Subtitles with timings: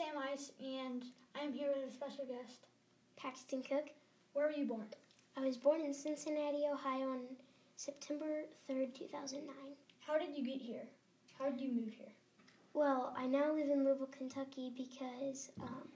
[0.00, 1.04] Sam Ice, and
[1.38, 2.60] I am here with a special guest.
[3.18, 3.90] Paxton Cook.
[4.32, 4.86] Where were you born?
[5.36, 7.20] I was born in Cincinnati, Ohio on
[7.76, 9.54] September 3rd, 2009.
[10.06, 10.84] How did you get here?
[11.38, 12.14] How did you move here?
[12.72, 15.88] Well, I now live in Louisville, Kentucky because um,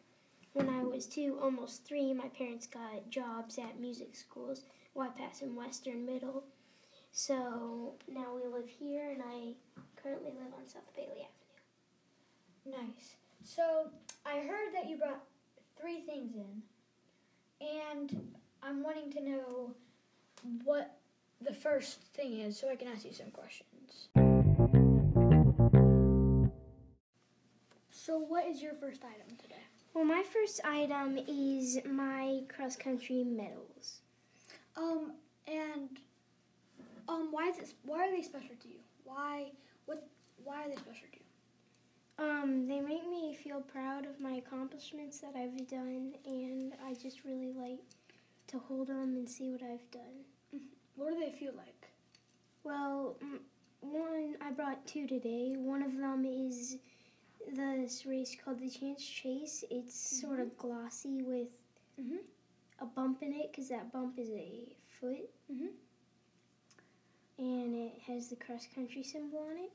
[0.53, 5.57] when I was two, almost three, my parents got jobs at music schools, Whitepass and
[5.57, 6.45] Western Middle.
[7.13, 9.55] So now we live here, and I
[9.97, 11.27] currently live on South Bailey
[12.67, 12.83] Avenue.
[12.87, 13.15] Nice.
[13.45, 13.91] So
[14.25, 15.23] I heard that you brought
[15.79, 16.63] three things in,
[17.61, 19.75] and I'm wanting to know
[20.65, 20.97] what
[21.43, 24.09] the first thing is so I can ask you some questions.
[27.91, 29.63] So, what is your first item today?
[29.93, 34.01] Well, my first item is my cross country medals.
[34.75, 35.13] Um,
[35.47, 35.91] and
[37.09, 37.75] um, why is it?
[37.85, 38.81] Why are they special to you?
[39.05, 39.53] Why?
[39.85, 40.09] What?
[40.43, 41.24] Why are they special to you?
[42.19, 47.25] Um, they make me feel proud of my accomplishments that I've done, and I just
[47.25, 47.81] really like
[48.49, 50.61] to hold them and see what I've done.
[50.97, 51.89] What do they feel like?
[52.63, 53.17] Well,
[53.81, 55.55] one I brought two today.
[55.57, 56.77] One of them is
[57.53, 59.65] this race called the Chance Chase.
[59.71, 61.49] It's sort of glossy with
[61.99, 62.21] Mhm.
[62.79, 65.75] a bump in it because that bump is a foot, Mhm.
[67.39, 69.73] and it has the cross country symbol on it.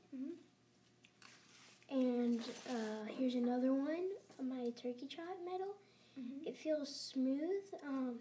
[1.90, 4.06] And uh, here's another one,
[4.42, 5.74] my turkey trot medal.
[6.18, 6.46] Mhm.
[6.46, 8.18] It feels smooth, um,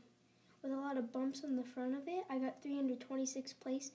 [0.62, 2.26] with a lot of bumps on the front of it.
[2.30, 3.92] I got 326 place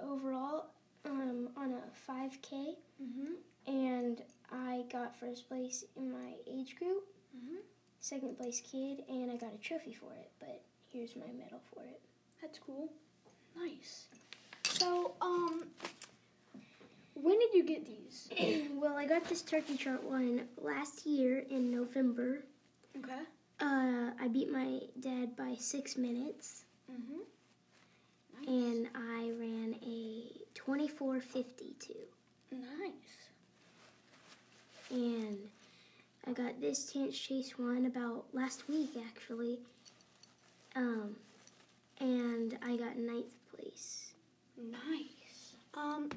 [0.00, 0.66] overall
[1.04, 3.36] um, on a 5K, Mhm.
[3.66, 7.04] and I got first place in my age group,
[7.36, 7.58] Mhm.
[8.00, 10.30] second place kid, and I got a trophy for it.
[10.38, 12.00] But here's my medal for it.
[12.42, 12.92] That's cool.
[13.56, 14.06] Nice.
[14.64, 15.70] So, um,
[17.14, 18.28] when did you get these?
[18.74, 22.42] well, I got this turkey trot one last year in November.
[22.96, 23.20] Okay.
[23.60, 26.64] Uh, I beat my dad by six minutes.
[26.90, 27.20] Mhm.
[28.46, 30.22] and I ran a
[30.54, 31.94] 2452.
[32.50, 33.28] Nice.
[34.90, 35.50] And
[36.26, 39.58] I got this Chance Chase one about last week actually.
[40.76, 41.16] Um,
[41.98, 44.12] and I got ninth place.
[44.56, 45.54] Nice.
[45.74, 46.08] Um,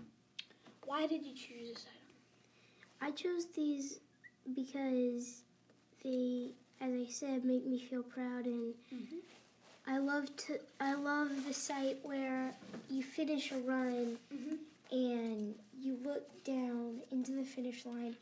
[0.85, 2.00] why did you choose this item?
[3.01, 3.99] I chose these
[4.55, 5.41] because
[6.03, 9.21] they, as I said, make me feel proud and Mhm.
[9.87, 12.55] I love to I love the sight where
[12.89, 14.59] you finish a run Mhm.
[14.91, 18.15] and you look down into the finish line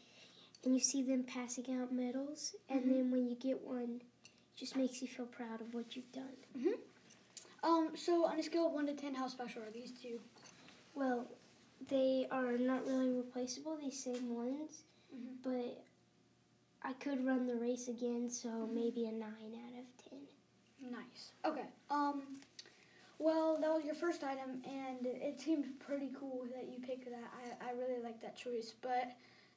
[0.64, 2.90] and you see them passing out medals and Mhm.
[2.90, 6.36] then when you get one it just makes you feel proud of what you've done
[7.62, 10.22] Um, so on a scale of one to ten, how special are these two?
[10.96, 11.28] well
[11.88, 14.84] they are not really replaceable these same ones
[15.16, 15.42] Mhm.
[15.42, 15.84] but
[16.84, 20.20] i could run the race again so maybe a 9 out of 10
[20.92, 21.34] Nice.
[21.44, 21.66] Okay.
[21.90, 22.40] Um,
[23.18, 27.30] well, that was your first item, and it seemed pretty cool that you picked that.
[27.62, 28.74] I, I really like that choice.
[28.82, 29.12] But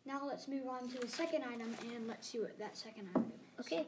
[0.04, 3.30] now let's move on to the second item, and let's see what that second item
[3.60, 3.64] is.
[3.64, 3.86] okay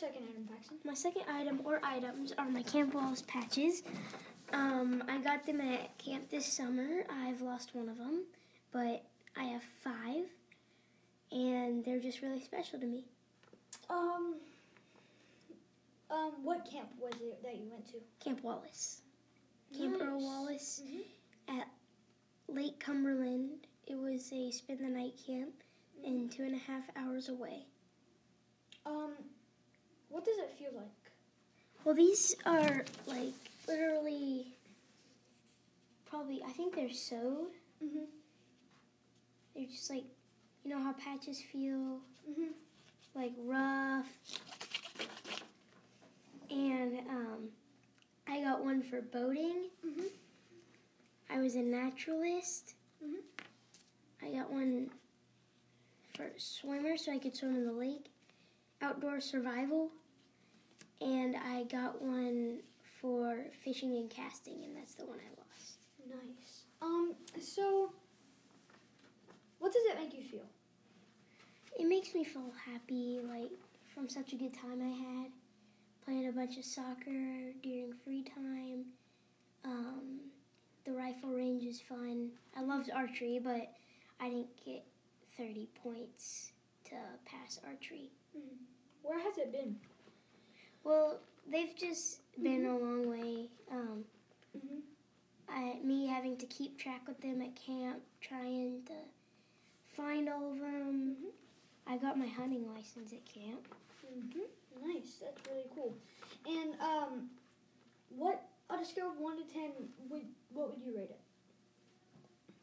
[0.00, 0.78] second item, Paxton?
[0.84, 3.82] My second item or items are my Camp Wallace patches.
[4.52, 7.04] Um, I got them at camp this summer.
[7.08, 8.24] I've lost one of them,
[8.72, 9.04] but
[9.36, 10.24] I have five,
[11.30, 13.04] and they're just really special to me.
[13.88, 14.36] Um,
[16.10, 17.98] um, what camp was it that you went to?
[18.24, 19.02] Camp Wallace.
[19.76, 20.22] Camp Earl Nice.
[20.22, 21.60] Wallace Mhm.
[21.60, 21.68] at
[22.48, 23.66] Lake Cumberland.
[23.86, 25.62] It was a spend the night camp
[26.04, 27.66] and two and a half hours away.
[28.84, 29.14] Um,
[30.10, 30.86] what does it feel like?
[31.84, 33.32] Well, these are like
[33.66, 34.48] literally
[36.08, 37.52] probably, I think they're sewed.
[37.82, 38.04] Mm-hmm.
[39.54, 40.04] They're just like,
[40.64, 42.50] you know how patches feel Mm-hmm.
[43.14, 44.06] like rough.
[46.50, 47.48] And um,
[48.28, 49.68] I got one for boating.
[49.86, 50.06] Mm-hmm.
[51.30, 52.74] I was a naturalist.
[53.02, 53.22] Mhm.
[54.22, 54.90] I got one
[56.14, 58.09] for swimmer so I could swim in the lake.
[58.82, 59.90] Outdoor survival.
[61.00, 62.60] And I got one
[63.00, 65.78] for fishing and casting, and that's the one I lost.
[66.08, 66.64] Nice.
[66.82, 67.92] Um, so
[69.58, 70.46] what does it make you feel?
[71.78, 73.50] It makes me feel happy, like
[73.94, 75.30] from such a good time I had.
[76.04, 78.86] Playing a bunch of soccer during free time.
[79.64, 80.20] Um,
[80.84, 82.30] the rifle range is fun.
[82.56, 83.72] I loved archery, but
[84.18, 84.84] I didn't get
[85.36, 86.52] 30 points
[86.90, 88.10] to pass archery.
[89.02, 89.76] Where has it been?
[90.84, 91.20] Well,
[91.50, 93.48] they've just been a long way.
[93.70, 94.04] Um,
[94.56, 94.82] Mhm.
[95.48, 98.94] I me having to keep track with them at camp, trying to
[99.94, 101.32] find all of them.
[101.86, 103.66] I got my hunting license at camp.
[104.02, 104.40] hmm
[104.82, 105.18] Nice.
[105.18, 105.96] That's really cool.
[106.46, 107.30] And um,
[108.10, 109.72] what on a scale of one to ten,
[110.08, 111.20] would what would you rate it?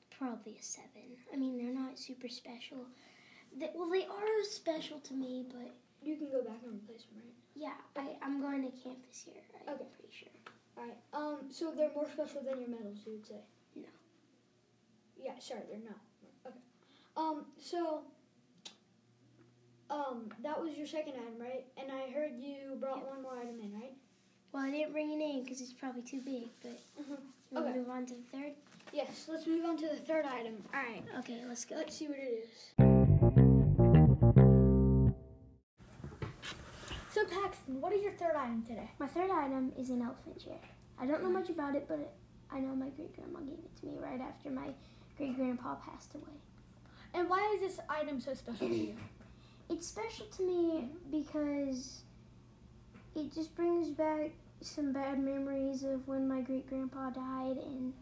[0.10, 1.18] Probably a seven.
[1.32, 2.88] I mean, they're not super special.
[3.60, 5.74] They, well, they are special to me, but
[6.04, 7.34] You can go back and replace them, right?
[7.56, 9.42] yeah, I, I'm going to camp this year.
[9.68, 9.86] I'm Okay.
[9.98, 10.30] pretty sure.
[10.78, 10.98] All right.
[11.14, 13.42] Um, so they're more special than your medals, you would say?
[13.76, 13.84] No.
[15.20, 16.00] Yeah, sorry, they're not.
[16.46, 16.60] Okay.
[17.18, 18.02] Um, so,
[19.90, 21.66] um, that was your second item, right?
[21.78, 23.08] And I heard you brought Yep.
[23.10, 23.96] one more item in, right?
[24.52, 27.58] Well, I didn't bring it in because it's probably too big, but Mm-hmm.
[27.58, 27.74] Okay.
[27.78, 28.54] move on to the third?
[28.94, 29.26] Yes.
[29.30, 30.64] Let's move on to the third item.
[30.74, 31.04] All right.
[31.20, 31.76] Okay, let's go.
[31.78, 32.74] Let's see what it is.
[37.48, 38.90] Paxton, what is your third item today?
[39.00, 40.60] My third item is an elephant chair.
[41.00, 42.14] I don't know much about it, but
[42.52, 44.68] I know my great grandma gave it to me right after my
[45.18, 46.36] great grandpa passed away.
[47.14, 48.96] And why is this item so special to you?
[49.70, 52.00] It's special to me because
[53.16, 57.94] it just brings back some bad memories of when my great grandpa died and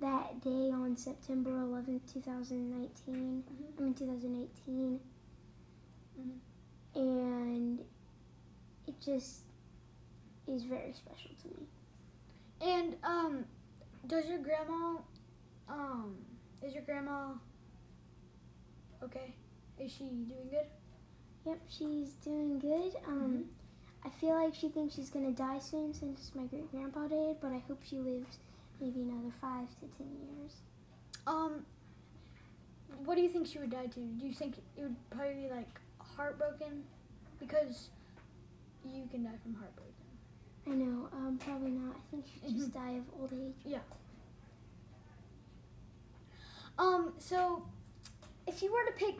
[0.00, 2.92] that day on September 11th, 2019.
[3.08, 5.00] I mean, 2018.
[6.20, 6.38] Mhm.
[6.94, 7.80] And
[8.86, 9.42] it just
[10.46, 11.66] is very special to me.
[12.60, 13.44] And um,
[14.06, 14.98] does your grandma,
[15.68, 16.16] um,
[16.62, 17.32] is your grandma
[19.02, 19.34] okay?
[19.78, 20.66] Is she doing good?
[21.46, 22.92] Yep, she's doing good.
[23.06, 23.46] Um,
[24.04, 27.52] I feel like she thinks she's gonna die soon since my great grandpa did, but
[27.52, 28.38] I hope she lives
[28.80, 30.52] maybe another five to ten years.
[31.26, 31.64] Um,
[33.04, 34.00] what do you think she would die to?
[34.00, 36.84] Do you think it would probably be like heartbroken?
[37.40, 37.90] Because
[39.02, 39.94] you can die from heartbreak.
[40.66, 41.96] I know, um, probably not.
[41.96, 43.54] I think she'd just die of old age.
[43.64, 43.78] Yeah.
[46.78, 47.64] Um, so
[48.46, 49.18] if you were to pick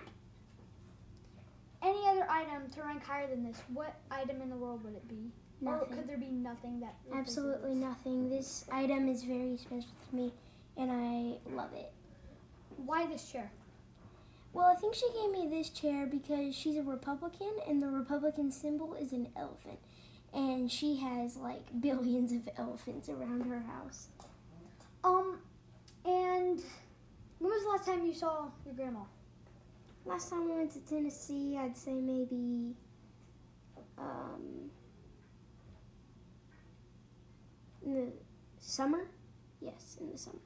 [1.82, 5.08] any other item to rank higher than this, what item in the world would it
[5.08, 5.32] be?
[5.64, 8.28] Or could there be nothing that Absolutely nothing.
[8.28, 10.32] This item is very special to me,
[10.76, 11.92] and I love it.
[12.76, 13.50] Why this chair?
[14.52, 18.52] Well, I think she gave me this chair because she's a Republican, and the Republican
[18.52, 19.78] symbol is an elephant.
[20.34, 24.08] And she has like billions of elephants around her house.
[25.04, 25.38] Um,
[26.04, 26.60] and
[27.38, 29.00] when was the last time you saw your grandma?
[30.04, 32.74] Last time I went to Tennessee, I'd say maybe
[33.96, 34.70] um,
[37.84, 38.12] in the
[38.58, 39.06] summer.
[39.60, 40.38] Yes, in the summer.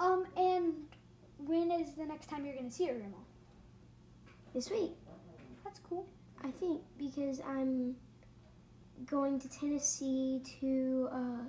[0.00, 0.74] Um, and
[1.46, 3.16] when is the next time you're gonna see your grandma?
[4.54, 4.92] This week,
[5.64, 6.06] That's cool.
[6.44, 7.96] I think, because I'm
[9.06, 11.44] going to Tennessee to uh,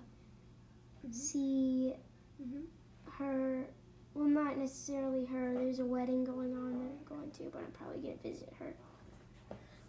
[1.12, 1.94] see
[2.42, 2.66] Mhm.
[3.12, 3.66] her.
[4.13, 5.54] Well, not necessarily her.
[5.56, 8.74] There's a wedding going on that I'm going to, but I'm probably gonna visit her.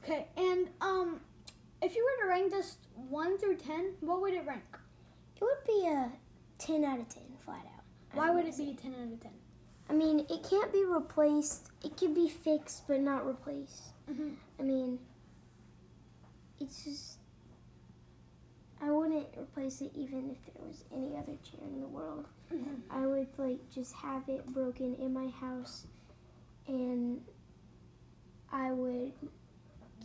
[0.02, 1.20] Okay, and um,
[1.82, 2.78] if you were to rank this
[3.08, 4.64] one through ten, what would it rank?
[5.36, 6.10] It would be a
[6.58, 7.84] 10 out of 10, flat out.
[8.14, 9.32] Why would it be a ten out of ten?
[9.88, 11.68] I mean, it can't be replaced.
[11.84, 13.92] It can be fixed, but not replaced.
[14.10, 14.30] Mm-hmm.
[14.58, 14.98] I mean,
[16.60, 17.18] it's just.
[18.82, 22.26] I wouldn't replace it even if there was any other chair in the world.
[22.52, 22.74] Mm-hmm.
[22.90, 25.86] I would, like, just have it broken in my house,
[26.66, 27.22] and
[28.52, 29.12] I would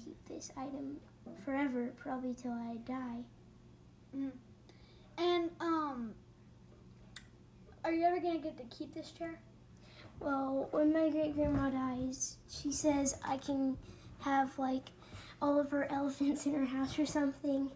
[0.03, 0.97] keep this item
[1.43, 3.23] forever, probably till I die.
[5.17, 6.13] And um,
[7.83, 9.39] are you ever gonna get to keep this chair?
[10.19, 13.77] Well, when my great grandma dies, she says I can
[14.21, 14.89] have like
[15.41, 17.71] all of her elephants in her house or something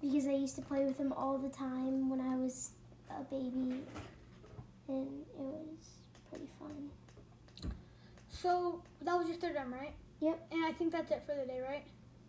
[0.00, 2.70] because I used to play with them all the time when I was
[3.10, 3.80] a baby
[4.88, 5.88] and it was
[6.28, 6.90] pretty fun.
[8.28, 9.94] So that was your third item, right?
[10.20, 10.46] Yep.
[10.52, 11.84] And I think that's it for the day, right?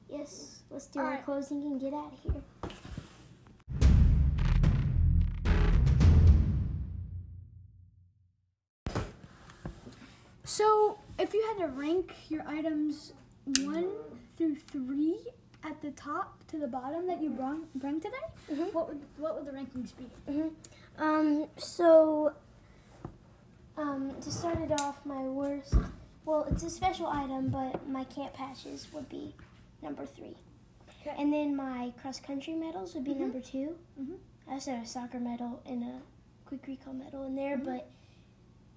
[0.09, 1.25] Yes, let's do All our right.
[1.25, 2.41] closing and get out of here.
[10.55, 13.11] So if you had to rank your items
[13.59, 13.89] one
[14.37, 15.19] through three
[15.65, 18.73] at the top to the bottom that you brought bring today, Mhm.
[18.73, 20.09] what would what would the rankings be?
[20.97, 22.31] Um, so,
[23.75, 25.73] um, to start it off, my worst,
[26.23, 29.35] well, it's a special item, but my camp patches would be
[29.81, 30.37] number three.
[31.01, 31.15] Okay.
[31.21, 33.19] And then my cross country medals would be Mhm.
[33.19, 34.19] number 2 Mhm.
[34.47, 36.01] I also have a soccer medal and a
[36.45, 37.65] quick recall medal in there, Mhm.
[37.65, 37.89] but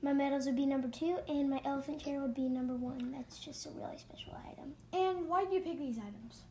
[0.02, 3.12] my medals would be number two, and my elephant chair would be number one.
[3.12, 4.75] That's just a really special item.
[4.93, 6.43] And why do you pick these items?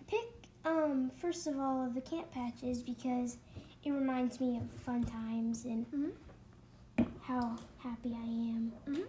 [0.00, 3.36] I pick, um, first of all, the camp patches because
[3.84, 6.12] it reminds me of fun times and Mhm.
[7.20, 9.06] how happy I am Mhm.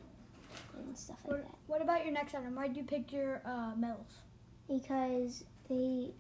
[0.78, 1.58] and stuff like What, that.
[1.68, 2.56] what about your next item?
[2.56, 4.24] Why do you pick your uh, medals?
[4.68, 6.12] Because they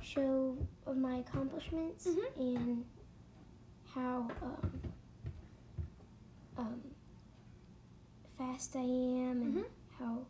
[0.00, 0.56] show
[0.94, 2.36] my accomplishments Mhm.
[2.38, 2.84] and
[3.94, 4.80] how um,
[6.56, 6.82] um,
[8.42, 9.64] fast I am and Mhm.
[9.98, 10.26] how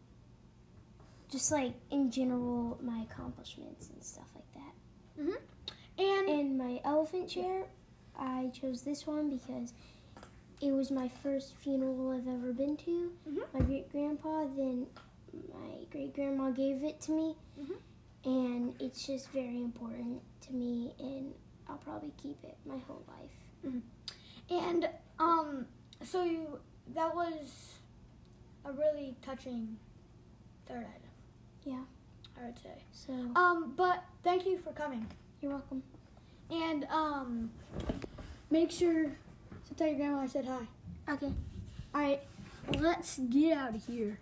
[1.29, 4.75] just like in general my accomplishments and stuff like that.
[5.99, 7.69] And And my elephant chair,
[8.17, 9.73] I chose this one because
[10.61, 13.13] it was my first funeral I've ever been to.
[13.29, 13.53] Mhm.
[13.55, 14.87] My great grandpa, then
[15.53, 17.77] my great grandma gave it to me, Mhm.
[18.25, 21.35] and it's just very important to me, and
[21.67, 23.39] I'll probably keep it my whole life.
[24.51, 24.89] and
[25.19, 25.67] um,
[26.03, 27.79] so you that was
[28.65, 29.77] a really touching
[30.67, 31.11] third item.
[31.65, 31.81] Yeah.
[32.41, 32.83] I would say.
[32.93, 35.07] So Um, but thank you for coming.
[35.41, 35.83] you're welcome.
[36.51, 37.51] And um,
[38.51, 39.05] make sure
[39.69, 41.13] to tell your grandma I said hi.
[41.13, 41.33] Okay.
[41.95, 42.21] All right,
[42.79, 44.19] let's get out of here.